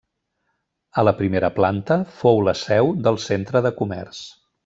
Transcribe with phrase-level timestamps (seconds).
[1.01, 4.25] A la primera planta fou la seu del Centre de Comerç.